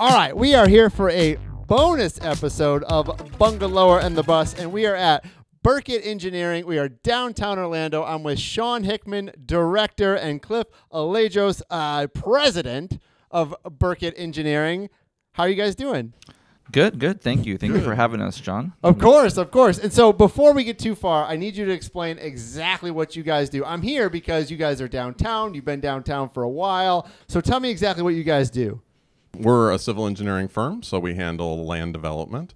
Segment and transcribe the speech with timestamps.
[0.00, 4.72] All right, we are here for a bonus episode of Bungalower and the Bus, and
[4.72, 5.26] we are at
[5.62, 6.64] Burkett Engineering.
[6.64, 8.02] We are downtown Orlando.
[8.02, 12.98] I'm with Sean Hickman, director, and Cliff Alejos, uh, president
[13.30, 14.88] of Burkett Engineering.
[15.32, 16.14] How are you guys doing?
[16.72, 17.20] Good, good.
[17.20, 17.58] Thank you.
[17.58, 18.72] Thank you for having us, Jon.
[18.82, 19.78] Of course, of course.
[19.78, 23.22] And so before we get too far, I need you to explain exactly what you
[23.22, 23.66] guys do.
[23.66, 25.52] I'm here because you guys are downtown.
[25.52, 27.06] You've been downtown for a while.
[27.28, 28.80] So tell me exactly what you guys do.
[29.36, 32.52] We're a civil engineering firm, so we handle land development.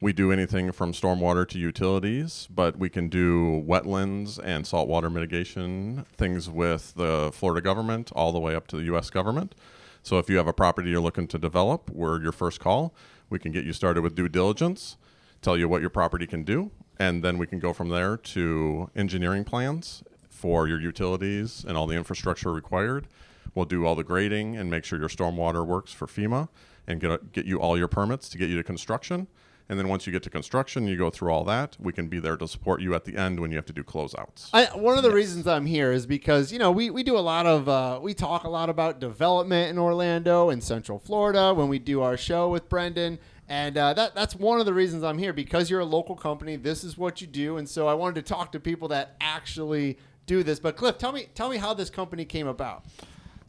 [0.00, 6.06] We do anything from stormwater to utilities, but we can do wetlands and saltwater mitigation,
[6.16, 9.10] things with the Florida government all the way up to the U.S.
[9.10, 9.54] government.
[10.02, 12.94] So if you have a property you're looking to develop, we're your first call.
[13.28, 14.96] We can get you started with due diligence,
[15.40, 18.90] tell you what your property can do, and then we can go from there to
[18.96, 23.06] engineering plans for your utilities and all the infrastructure required.
[23.54, 26.48] We'll do all the grading and make sure your stormwater works for FEMA
[26.86, 29.26] and get, get you all your permits to get you to construction.
[29.68, 31.76] And then once you get to construction, you go through all that.
[31.80, 33.82] We can be there to support you at the end when you have to do
[33.82, 34.50] closeouts.
[34.52, 37.20] I, one of the reasons I'm here is because you know we, we do a
[37.20, 41.68] lot of uh, we talk a lot about development in Orlando and Central Florida when
[41.68, 45.16] we do our show with Brendan, and uh, that that's one of the reasons I'm
[45.16, 46.56] here because you're a local company.
[46.56, 49.96] This is what you do, and so I wanted to talk to people that actually
[50.26, 50.58] do this.
[50.58, 52.84] But Cliff, tell me tell me how this company came about.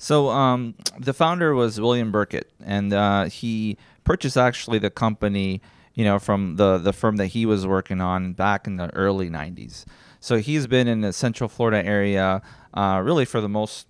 [0.03, 5.61] So um, the founder was William Burkett, and uh, he purchased actually the company,
[5.93, 9.29] you know, from the the firm that he was working on back in the early
[9.29, 9.85] '90s.
[10.19, 12.41] So he's been in the Central Florida area,
[12.73, 13.87] uh, really for the most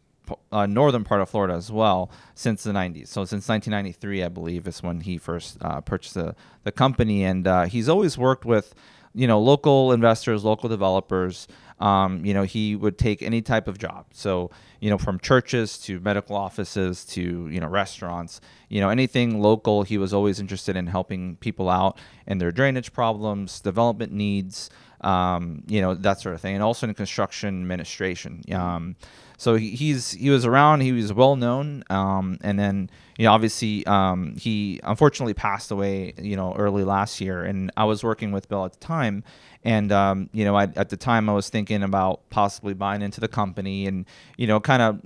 [0.51, 3.07] uh, northern part of Florida as well since the 90s.
[3.07, 7.47] So since 1993, I believe, is when he first uh, purchased the, the company, and
[7.47, 8.75] uh, he's always worked with,
[9.15, 11.47] you know, local investors, local developers.
[11.83, 14.05] Um, you know, he would take any type of job.
[14.13, 18.39] So, you know, from churches to medical offices to, you know, restaurants,
[18.69, 22.93] you know, anything local, he was always interested in helping people out in their drainage
[22.93, 24.69] problems, development needs,
[25.03, 26.55] um, you know, that sort of thing.
[26.55, 28.41] And also in construction administration.
[28.51, 28.95] Um,
[29.37, 30.81] so he, he's he was around.
[30.81, 36.13] He was well known, um, and then you know obviously um, he unfortunately passed away
[36.17, 37.43] you know early last year.
[37.43, 39.23] And I was working with Bill at the time,
[39.63, 43.19] and um, you know I, at the time I was thinking about possibly buying into
[43.19, 44.05] the company and
[44.37, 45.01] you know kind of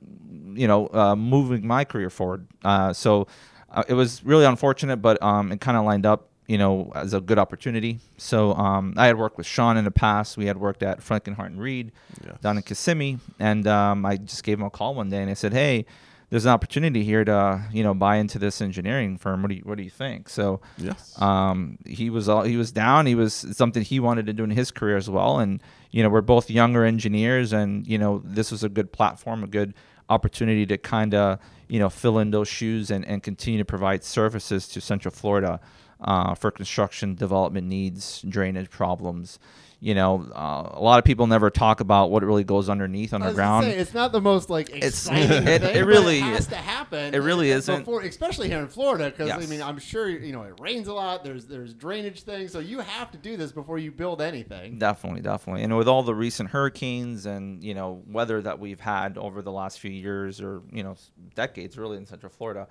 [0.57, 2.47] you know uh, moving my career forward.
[2.63, 3.27] Uh, so
[3.71, 7.13] uh, it was really unfortunate, but um, it kind of lined up you know, as
[7.13, 7.99] a good opportunity.
[8.17, 10.37] So um, I had worked with Sean in the past.
[10.37, 11.91] We had worked at Frankenhart and Reed
[12.25, 12.39] Yes.
[12.41, 15.33] down in Kissimmee, and um, I just gave him a call one day and I
[15.33, 15.85] said, "Hey,
[16.29, 19.41] there's an opportunity here to you know buy into this engineering firm.
[19.41, 21.19] What do you what do you think?" So Yes.
[21.21, 23.05] um, he was all, he was down.
[23.07, 25.39] He was something he wanted to do in his career as well.
[25.39, 29.43] And you know, we're both younger engineers, and you know, this was a good platform,
[29.43, 29.73] a good
[30.09, 34.01] opportunity to kind of you know fill in those shoes and, and continue to provide
[34.03, 35.59] services to Central Florida
[36.01, 39.39] uh, for construction development needs, drainage problems.
[39.79, 43.17] You know, uh, a lot of people never talk about what really goes underneath I
[43.17, 43.65] was gonna underground.
[43.65, 46.55] say, it's not the most like It's- exciting it- thing, it really- it has to
[46.55, 47.13] happen.
[47.13, 47.81] it really isn't.
[47.81, 50.93] Before, especially here in Florida, because I mean, I'm sure you know it rains a
[50.95, 51.23] lot.
[51.23, 54.79] There's there's drainage things, so you have to do this before you build anything.
[54.79, 55.61] Definitely, definitely.
[55.61, 59.51] And with all the recent hurricanes and, you know, weather that we've had over the
[59.51, 60.95] last few years or, you know,
[61.35, 62.67] decades really in Central Florida,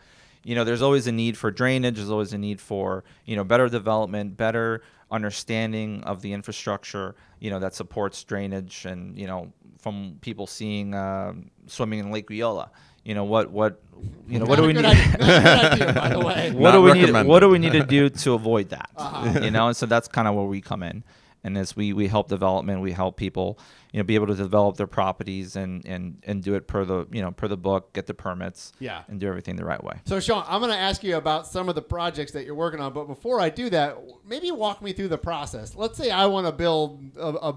[0.47, 3.45] you know, there's always a need for drainage, there's always a need for, you know,
[3.45, 4.81] better development, better
[5.11, 10.95] understanding of the infrastructure, you know, that supports drainage and, you know, from people seeing
[10.95, 12.71] um swimming in Lake Eola,
[13.05, 13.81] you know, what what
[14.29, 16.51] you know, what do we need idea- not a good idea, by the way.
[16.55, 19.41] what Not do we need what do we need to do to avoid that Uh-huh.
[19.43, 21.03] you know and so that's kind of where we come in
[21.47, 23.59] and as we we help development we help people
[23.93, 27.07] you know be able to develop their properties and and and do it per the
[27.11, 29.03] you know per the book get the permits Yeah.
[29.09, 31.69] and do everything the right way So, Sean, I'm going to ask you about some
[31.69, 33.97] of the projects that you're working on, but before I do that,
[34.27, 35.75] maybe walk me through the process.
[35.77, 37.57] Let's say I want to build a, a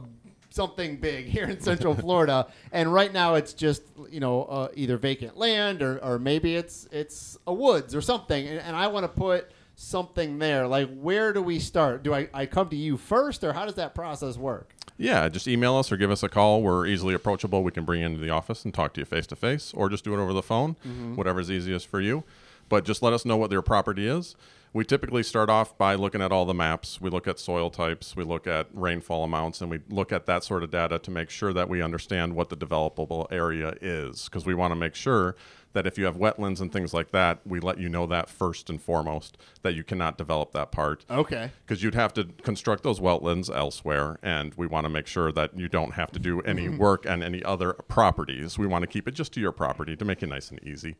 [0.52, 4.98] something big here in Central Florida, and right now it's just you know uh, either
[4.98, 9.04] vacant land or, or maybe it's it's a woods or something, and, and I want
[9.04, 10.68] to put something there.
[10.68, 12.04] Like, where do we start?
[12.04, 14.76] Do I, I come to you first, or how does that process work?
[14.98, 16.62] Yeah, just email us or give us a call.
[16.62, 17.64] We're easily approachable.
[17.64, 19.88] We can bring you into the office and talk to you face to face, or
[19.88, 21.16] just do it over the phone, mm-hmm.
[21.16, 22.26] whatever's easiest for you.
[22.68, 24.36] But just let us know what your property is.
[24.72, 27.02] We typically start off by looking at all the maps.
[27.02, 30.44] We look at soil types, we look at rainfall amounts, and we look at that
[30.44, 34.26] sort of data to make sure that we understand what the developable area is.
[34.26, 35.36] Because we want to make sure
[35.74, 38.70] that if you have wetlands and things like that, we let you know that first
[38.70, 41.06] and foremost that you cannot develop that part.
[41.10, 41.52] Okay.
[41.66, 45.58] Because you'd have to construct those wetlands elsewhere, and we want to make sure that
[45.58, 46.78] you don't have to do any mm-hmm.
[46.78, 48.58] work on any other properties.
[48.58, 50.96] We want to keep it just to your property to make it nice and easy.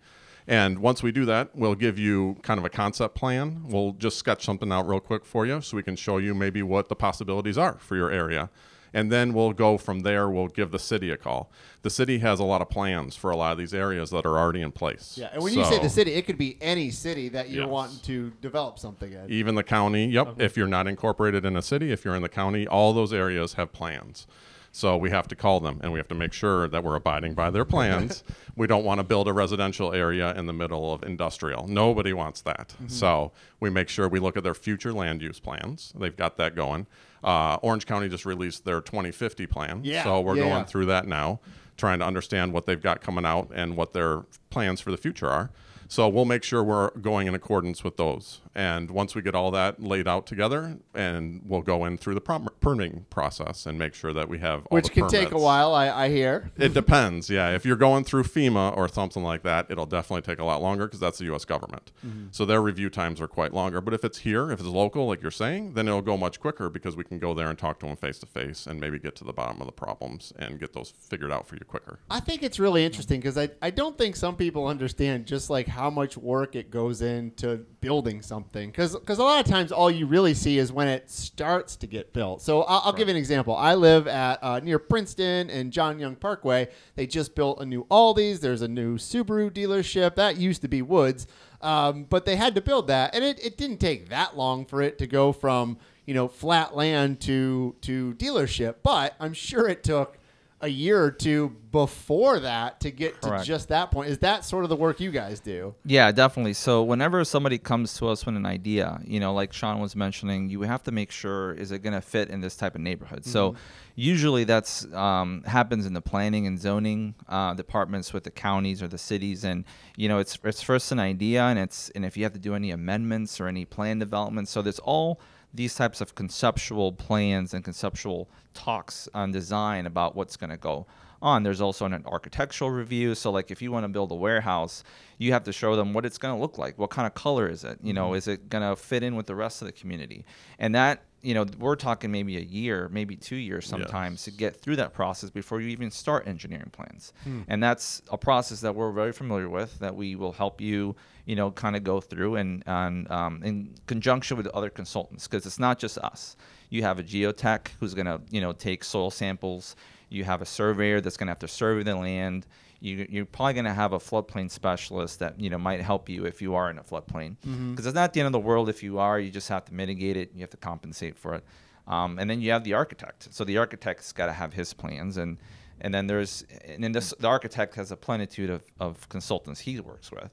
[0.48, 3.64] And once we do that, we'll give you kind of a concept plan.
[3.68, 6.64] We'll just sketch something out real quick for you so we can show you maybe
[6.64, 8.50] what the possibilities are for your area.
[8.92, 10.28] And then we'll go from there.
[10.32, 11.52] We'll give the city a call.
[11.84, 14.36] The city has a lot of plans for a lot of these areas that are
[14.40, 15.16] already in place.
[15.16, 17.72] Yeah, and when you say the city, it could be any city that you're Yes.
[17.72, 19.30] wanting to develop something in.
[19.32, 20.08] even the county.
[20.08, 20.42] Yep.
[20.42, 23.54] If you're not incorporated in a city, if you're in the county, all those areas
[23.54, 24.26] have plans.
[24.72, 27.34] So we have to call them and we have to make sure that we're abiding
[27.34, 28.24] by their plans.
[28.56, 31.68] we don't want to build a residential area in the middle of industrial.
[31.68, 32.70] Nobody wants that.
[32.70, 32.88] Mm-hmm.
[32.88, 35.94] So we make sure we look at their future land use plans.
[35.98, 36.88] They've got that going.
[37.24, 39.82] Uh, Orange County just released their 2050 plan.
[39.84, 40.64] Yeah, So we're yeah, going yeah.
[40.66, 41.40] through that now,
[41.78, 45.28] trying to understand what they've got coming out and what their plans for the future
[45.28, 45.52] are.
[45.90, 48.42] So we'll make sure we're going in accordance with those.
[48.56, 52.22] And once we get all that laid out together, and we'll go in through the
[52.22, 55.74] prom- permitting process and make sure that we have all Which can take a while,
[55.74, 56.52] I, I hear.
[56.58, 57.30] It depends.
[57.30, 60.62] Yeah, if you're going through FEMA or something like that, it'll definitely take a lot
[60.62, 61.46] longer because that's the U.S.
[61.46, 61.92] government.
[62.06, 62.28] Mm-hmm.
[62.32, 63.82] So their review times are quite longer.
[63.82, 66.70] But if it's here, if it's local, like you're saying, then it'll go much quicker
[66.70, 69.16] because we can go there and talk to them face to face and maybe get
[69.18, 72.00] to the bottom of the problems and get those figured out for you quicker.
[72.10, 75.68] I think it's really interesting because I, I don't think some people understand just like
[75.68, 78.39] how much work it goes into building something.
[78.52, 81.88] Because because a lot of times all you really see is when it starts to
[81.88, 82.42] get built.
[82.42, 83.56] So I'll, I'll give you an example.
[83.56, 86.70] I live at uh, near Princeton and John Young Parkway.
[86.96, 88.40] They just built a new Aldi's.
[88.40, 90.16] There's a new Subaru dealership.
[90.16, 91.28] That used to be Woods.
[91.62, 93.14] Um, but they had to build that.
[93.14, 96.76] And it, it didn't take that long for it to go from, you know, flat
[96.76, 98.76] land to, to dealership.
[98.84, 100.18] But I'm sure it took
[100.62, 103.44] a year or two before that to get Correct.
[103.44, 104.10] to just that point.
[104.10, 105.74] Is that sort of the work you guys do?
[105.86, 106.54] Yeah, definitely.
[106.54, 110.50] So whenever somebody comes to us with an idea, you know, like Sean was mentioning,
[110.50, 113.26] you have to make sure is it going to fit in this type of neighborhood.
[113.26, 113.56] So
[113.96, 118.88] usually that's um, happens in the planning and zoning uh, departments with the counties or
[118.88, 119.66] the cities, and
[119.96, 122.56] you know, it's it's first an idea, and it's and if you have to do
[122.56, 125.20] any amendments or any plan development, so there's all
[125.54, 130.86] these types of conceptual plans and conceptual talks on design about what's going to go
[131.22, 131.44] on.
[131.44, 133.16] There's also an architectural review.
[133.16, 134.84] So, like, if you want to build a warehouse,
[135.18, 136.78] you have to show them what it's going to look like.
[136.78, 137.80] What kind of color is it?
[137.84, 138.18] You know, mm-hmm.
[138.18, 140.26] is it going to fit in with the rest of the community?
[140.60, 144.56] And that, you know, we're talking maybe a year, maybe two years sometimes to get
[144.56, 147.12] through that process before you even start engineering plans.
[147.48, 150.96] And that's a process that we're very familiar with that we will help you,
[151.26, 155.46] you know, kind of go through and, and um, in conjunction with other consultants because
[155.46, 156.38] it's not just us.
[156.70, 159.76] You have a geotech who's going to, you know, take soil samples.
[160.10, 162.46] You have a surveyor that's going to have to survey the land.
[162.82, 166.26] You, you're probably going to have a floodplain specialist that you know might help you
[166.26, 167.36] if you are in a floodplain,
[167.72, 169.20] because it's not the end of the world if you are.
[169.20, 170.32] You just have to mitigate it.
[170.34, 171.44] You have to compensate for it,
[171.88, 173.28] um, and then you have the architect.
[173.32, 175.38] So the architect's got to have his plans, and
[175.82, 179.80] and then there's and then this, the architect has a plenitude of, of consultants he
[179.80, 180.32] works with,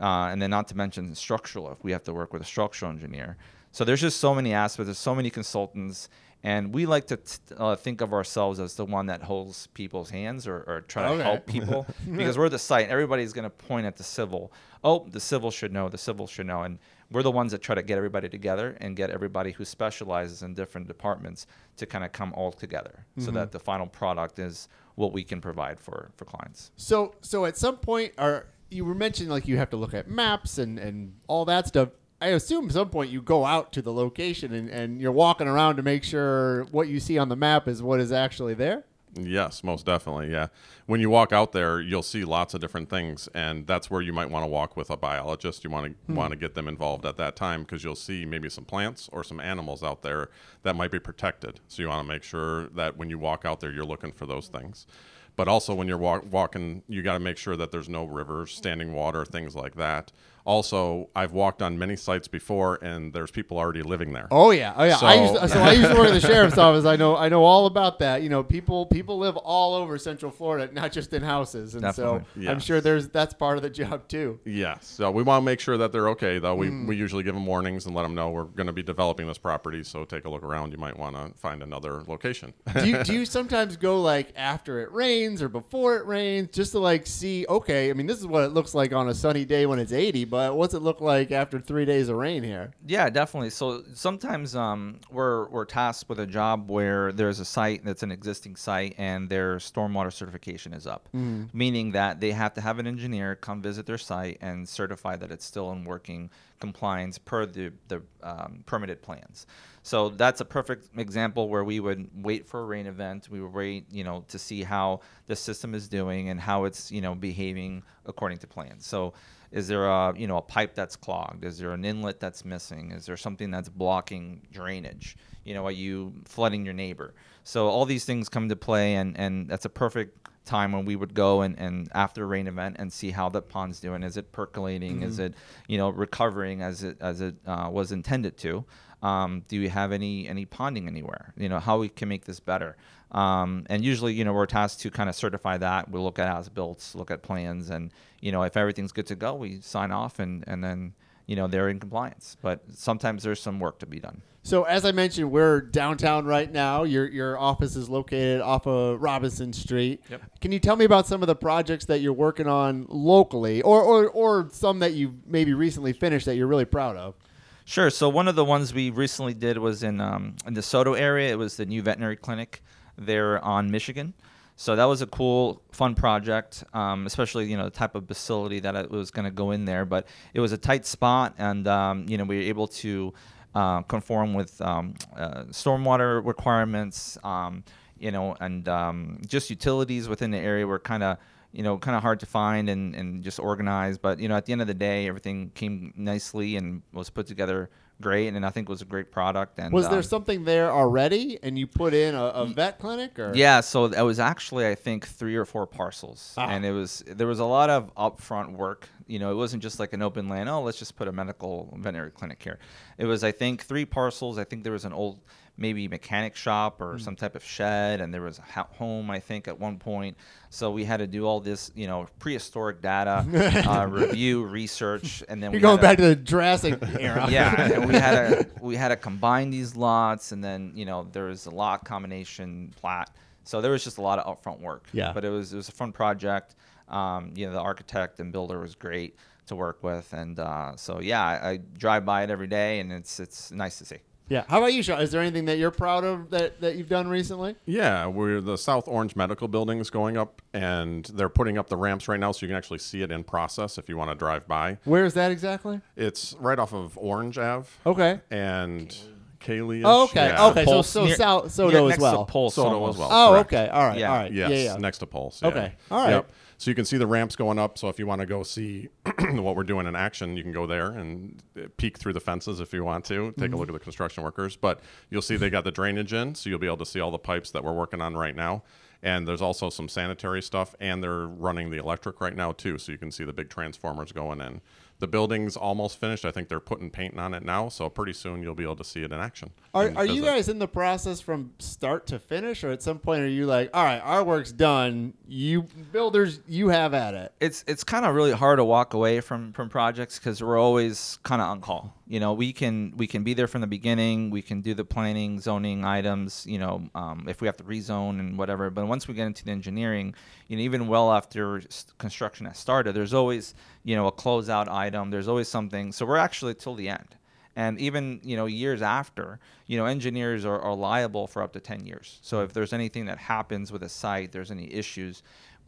[0.00, 1.70] uh, and then not to mention structural.
[1.72, 3.36] If we have to work with a structural engineer,
[3.72, 4.86] so there's just so many aspects.
[4.86, 6.08] There's so many consultants,
[6.46, 10.10] and we like to t- uh, think of ourselves as the one that holds people's
[10.10, 11.18] hands or, or try Okay.
[11.18, 12.88] to help people because we're the site.
[12.88, 14.52] Everybody's going to point at the civil.
[14.84, 15.88] Oh, the civil should know.
[15.88, 16.78] The civil should know, and
[17.10, 20.54] we're the ones that try to get everybody together and get everybody who specializes in
[20.54, 21.46] different departments
[21.78, 25.40] to kind of come all together so that the final product is what we can
[25.40, 26.70] provide for for clients.
[26.76, 30.08] So so at some point, are you were mentioning like you have to look at
[30.08, 31.90] maps and and all that stuff.
[32.20, 35.46] I assume at some point you go out to the location and, and you're walking
[35.46, 38.84] around to make sure what you see on the map is what is actually there.
[39.18, 40.30] Yes, most definitely.
[40.30, 40.48] Yeah.
[40.86, 44.12] When you walk out there, you'll see lots of different things, and that's where you
[44.12, 45.64] might want to walk with a biologist.
[45.64, 46.14] You want to hmm.
[46.14, 49.24] want to get them involved at that time because you'll see maybe some plants or
[49.24, 50.28] some animals out there
[50.62, 51.60] that might be protected.
[51.68, 54.26] So you want to make sure that when you walk out there, you're looking for
[54.26, 54.86] those things.
[55.34, 58.52] But also when you're walk- walking, you got to make sure that there's no rivers,
[58.52, 60.12] standing water, things like that.
[60.46, 64.28] Also, I've walked on many sites before, and there's people already living there.
[64.30, 64.98] Oh yeah, oh yeah.
[65.02, 66.84] I So- used to, so I used to work at the sheriff's office.
[66.84, 68.22] I know I know all about that.
[68.22, 72.18] You know, people people live all over Central Florida, not just in houses, and so
[72.18, 72.48] Definitely.
[72.48, 74.40] I'm sure there's that's part of the job too.
[74.44, 74.86] Yes.
[74.86, 76.54] So we want to make sure that they're okay, though.
[76.54, 76.86] We, mm.
[76.86, 79.38] we usually give them warnings and let them know we're going to be developing this
[79.38, 79.82] property.
[79.82, 80.72] So take a look around.
[80.72, 82.54] You might want to find another location.
[82.74, 86.50] do you, do you sometimes go like after it rains rains or before it rains,
[86.52, 87.46] just to like see.
[87.48, 89.92] Okay, I mean, this is what it looks like on a sunny day when it's
[89.92, 92.72] 80, but what's it look like after three days of rain here?
[92.86, 93.50] Yeah, definitely.
[93.50, 98.10] So sometimes um, we're we're tasked with a job where there's a site that's an
[98.10, 101.08] existing site and their stormwater certification is up,
[101.52, 105.30] meaning that they have to have an engineer come visit their site and certify that
[105.30, 109.46] it's still in working compliance per the the um, permitted plans.
[109.82, 113.28] So that's a perfect example where we would wait for a rain event.
[113.30, 116.90] We would wait, you know, to see how the system is doing and how it's,
[116.90, 118.84] you know, behaving according to plans.
[118.84, 119.14] So
[119.56, 121.42] is there a you know a pipe that's clogged?
[121.42, 122.92] Is there an inlet that's missing?
[122.92, 125.16] Is there something that's blocking drainage?
[125.44, 127.14] You know are you flooding your neighbor?
[127.42, 130.94] So all these things come into play and and that's a perfect time when we
[130.94, 134.02] would go and, and after a rain event and see how the pond's doing.
[134.02, 135.02] Is it percolating?
[135.02, 135.32] Is it
[135.68, 138.62] you know recovering as it as it uh, was intended to?
[139.02, 141.32] Um, do you have any any ponding anywhere?
[141.38, 142.76] You know how we can make this better
[143.12, 146.28] um, and usually you know we're tasked to kind of certify that we'll look at
[146.36, 149.92] as built look at plans and you know if everything's good to go we sign
[149.92, 150.92] off and and then
[151.26, 154.84] you know they're in compliance but sometimes there's some work to be done So as
[154.84, 156.84] I mentioned, we're downtown right now.
[156.84, 160.02] Your your office is located off of Robinson Street.
[160.08, 160.20] Yep.
[160.40, 163.82] Can you tell me about some of the projects that you're working on locally, or
[163.82, 167.16] or, or some that you maybe recently finished that you're really proud of?
[167.64, 167.90] Sure.
[167.90, 171.32] So one of the ones we recently did was in um, in the SoDo area.
[171.32, 172.62] It was the new veterinary clinic
[172.96, 174.14] there on Michigan.
[174.58, 178.60] So that was a cool, fun project, um, especially you know the type of facility
[178.60, 179.84] that it was going to go in there.
[179.84, 183.12] But it was a tight spot, and um, you know we were able to
[183.54, 187.64] uh, conform with um, uh, stormwater requirements, um,
[187.98, 191.18] you know, and um, just utilities within the area were kind of
[191.56, 194.02] you know, kind of hard to find and, and just organized.
[194.02, 197.26] But, you know, at the end of the day, everything came nicely and was put
[197.26, 198.34] together great.
[198.34, 199.58] And I think it was a great product.
[199.58, 203.18] And Was there um, something there already, and you put in a, a vet clinic,
[203.18, 206.48] or Yeah, so that was actually I think three or four parcels, Ah.
[206.48, 208.88] and it was there was a lot of upfront work.
[209.06, 210.48] You know, it wasn't just like an open land.
[210.48, 212.58] Oh, let's just put a medical veterinary clinic here.
[212.98, 214.38] It was I think three parcels.
[214.38, 215.20] I think there was an old
[215.58, 219.20] maybe mechanic shop or some type of shed, and there was a ho- home I
[219.20, 220.16] think at one point.
[220.50, 223.24] So we had to do all this you know prehistoric data
[223.66, 227.26] uh, review, research, and then you're going back to the Jurassic era.
[227.30, 231.08] yeah, and we had to we had to combine these lots, and then you know
[231.12, 233.10] there was a lot combination plat.
[233.44, 234.88] So there was just a lot of upfront work.
[234.92, 235.12] Yeah.
[235.12, 236.54] but it was it was a fun project.
[236.88, 241.00] Um, you know, the architect and builder was great to work with, and uh, so
[241.00, 243.98] yeah, I, I drive by it every day, and it's it's nice to see.
[244.28, 244.44] Yeah.
[244.48, 245.00] How about you, Sean?
[245.00, 247.54] Is there anything that you're proud of that, that you've done recently?
[247.64, 251.76] Yeah, we're the South Orange Medical Building is going up, and they're putting up the
[251.76, 254.16] ramps right now, so you can actually see it in process if you want to
[254.16, 254.78] drive by.
[254.84, 255.80] Where is that exactly?
[255.96, 258.20] It's right off of Orange Ave Okay.
[258.30, 258.96] and
[259.38, 259.82] Kaley.
[259.84, 260.26] Oh, okay.
[260.26, 260.46] Yeah.
[260.48, 260.64] okay.
[260.64, 262.24] So Pulse so near- SoDo, SoDo near- as next well.
[262.26, 262.94] To Pulse SoDo almost.
[262.96, 263.08] as well.
[263.12, 263.52] Oh, correct.
[263.52, 263.68] okay.
[263.68, 263.98] All right.
[263.98, 264.10] Yeah.
[264.10, 264.32] All right.
[264.32, 264.56] Yes, Yeah.
[264.72, 264.76] Yeah.
[264.78, 265.40] next to Pulse.
[265.42, 265.48] yeah.
[265.48, 265.72] Okay.
[265.90, 266.24] All right.
[266.58, 267.76] So you can see the ramps going up.
[267.76, 268.88] So if you want to go see
[269.20, 272.60] what we're doing in action, you can go there and uh, peek through the fences
[272.60, 273.32] if you want to.
[273.32, 273.54] Take Mm-hmm.
[273.54, 274.56] a look at the construction workers.
[274.56, 277.10] But you'll see they got the drainage in, so you'll be able to see all
[277.10, 278.62] the pipes that we're working on right now.
[279.02, 282.92] And there's also some sanitary stuff, and they're running the electric right now too, so
[282.92, 284.60] you can see the big transformers going in.
[284.98, 286.24] The building's almost finished.
[286.24, 288.84] I think they're putting paint on it now, so pretty soon you'll be able to
[288.84, 289.50] see it in action.
[289.74, 293.20] Are, are you guys in the process from start to finish, or at some point
[293.22, 295.12] are you like, all right, our work's done.
[295.28, 295.62] You
[295.92, 297.32] builders, you have at it.
[297.40, 301.18] it's it's kind of really hard to walk away from from projects because we're always
[301.22, 301.95] kind of on call.
[302.08, 304.30] You know, we can we can be there from the beginning.
[304.30, 306.46] We can do the planning, zoning items.
[306.46, 308.70] You know, um, if we have to rezone and whatever.
[308.70, 310.14] But once we get into the engineering,
[310.46, 311.60] you know, even well after
[311.98, 315.10] construction has started, there's always you know a closeout item.
[315.10, 315.90] There's always something.
[315.92, 317.16] So we're actually till the end.
[317.56, 321.60] And even you know years after, you know engineers are, are liable for up to
[321.60, 322.20] ten years.
[322.22, 325.24] So if there's anything that happens with a site, there's any issues,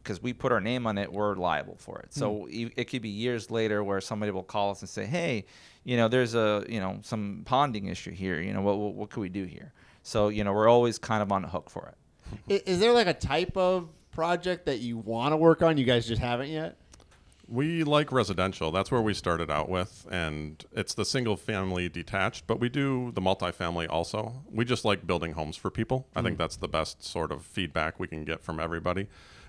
[0.08, 2.14] because we put our name on it, we're liable for it.
[2.14, 2.50] So hmm.
[2.50, 5.44] e- it could be years later where somebody will call us and say, "Hey,
[5.84, 8.40] you know, there's a you know some ponding issue here.
[8.40, 9.72] You know, what what, what could we do here?"
[10.02, 12.52] So you know, we're always kind of on the hook for it.
[12.52, 15.76] Is, Is there like a type of project that you want to work on?
[15.76, 16.76] You guys just haven't yet.
[17.46, 18.70] We like residential.
[18.70, 23.10] That's where we started out with, and it's the single family detached, but we do
[23.12, 24.42] the multifamily also.
[24.50, 26.06] We just like building homes for people.
[26.16, 26.42] I think hmm.
[26.42, 29.08] that's the best sort of feedback we can get from everybody.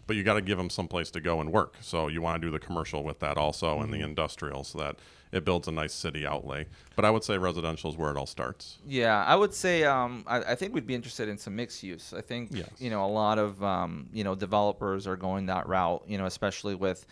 [0.10, 1.76] But you got to give them some place to go and work.
[1.82, 4.96] So you want to do the commercial with that also, and the industrial, so that
[5.32, 6.66] it builds a nice city outlay.
[6.96, 8.80] But I would say residential is where it all starts.
[8.88, 12.12] Yeah, I would say um, I, I think we'd be interested in some mixed use.
[12.12, 12.68] I think Yes.
[12.80, 16.02] you know a lot of um, you know developers are going that route.
[16.08, 17.06] You know, especially with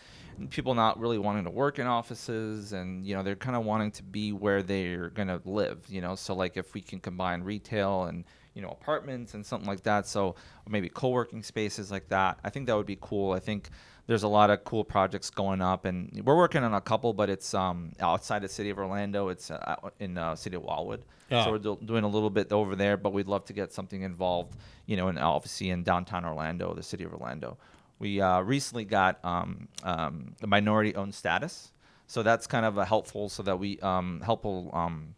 [0.50, 3.92] people not really wanting to work in offices, and you know they're kind of wanting
[3.92, 5.84] to be where they're going to live.
[5.88, 8.24] You know, so like if we can combine retail and
[8.58, 10.04] you know apartments and something like that.
[10.04, 10.34] So
[10.68, 12.40] maybe co-working spaces like that.
[12.42, 13.30] I think that would be cool.
[13.32, 13.70] I think
[14.08, 17.30] there's a lot of cool projects going up, and we're working on a couple, but
[17.30, 19.28] it's um, outside the city of Orlando.
[19.28, 21.04] It's uh, in uh, city of Wildwood.
[21.30, 21.44] Yeah.
[21.44, 24.02] So we're do- doing a little bit over there, but we'd love to get something
[24.02, 27.58] involved, you know, in obviously in downtown Orlando, the city of Orlando.
[28.00, 31.70] We uh, recently got um, um, the minority-owned status,
[32.06, 35.14] so that's kind of a helpful, so that we um, helpful, um,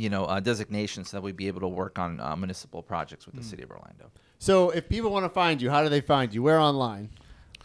[0.00, 3.26] you know, uh, designation, so that we'd be able to work on uh, municipal projects
[3.26, 4.10] with the city of Orlando.
[4.38, 6.42] So if people want to find you, how do they find you?
[6.42, 7.10] Where online?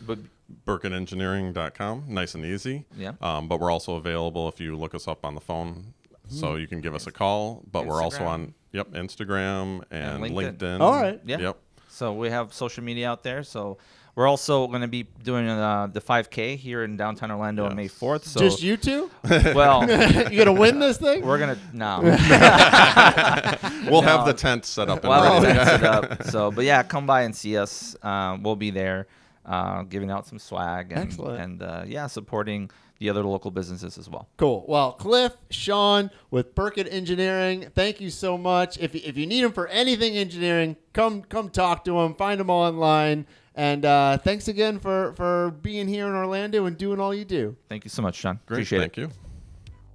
[0.01, 0.19] But
[0.67, 2.85] BurkettEngineering.com, nice and easy.
[2.97, 3.13] Yeah.
[3.21, 5.93] Um, but we're also available if you look us up on the phone.
[6.27, 7.63] So you can give us a call.
[7.71, 8.27] But we're also Instagram.
[8.27, 10.57] on yep Instagram and, And LinkedIn.
[10.57, 10.79] LinkedIn.
[10.81, 11.21] All right.
[11.25, 11.37] Yeah.
[11.39, 11.57] Yep.
[11.87, 13.43] So we have social media out there.
[13.43, 13.77] So
[14.15, 17.89] we're also going to be doing uh, the 5K here in downtown Orlando on May
[17.89, 18.23] 4th.
[18.23, 19.11] So Just you two?
[19.53, 19.81] well,
[20.31, 21.25] you gonna win this thing?
[21.25, 21.99] we're gonna no.
[23.91, 25.53] We'll have the tent set up and Well, ready.
[25.57, 26.23] that's it up.
[26.23, 27.95] So, but yeah, come by and see us.
[28.03, 29.07] Um, we'll be there,
[29.45, 31.39] uh, giving out some swag and Excellent.
[31.41, 32.69] and uh, yeah, supporting
[32.99, 34.29] the other local businesses as well.
[34.37, 34.63] Cool.
[34.67, 38.77] Well, Cliff, Sean with Burkett Engineering, thank you so much.
[38.79, 42.15] If, if you need them for anything engineering, come come talk to them.
[42.15, 43.27] Find them online.
[43.55, 47.55] And uh, thanks again for, for being here in Orlando and doing all you do.
[47.69, 48.39] Thank you so much, Jon.
[48.45, 48.57] Great.
[48.57, 49.01] Appreciate Thank it.
[49.01, 49.09] you.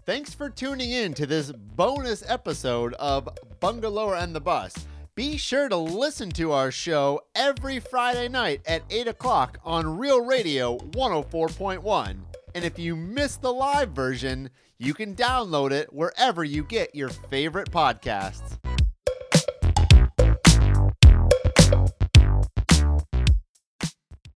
[0.07, 3.29] Thanks for tuning in to this bonus episode of
[3.61, 4.75] Bungalower and the Bus.
[5.15, 10.25] Be sure to listen to our show every Friday night at 8 o'clock on Real
[10.25, 12.17] Radio 104.1.
[12.55, 14.49] And if you miss the live version,
[14.79, 18.59] you can download it wherever you get your favorite podcasts.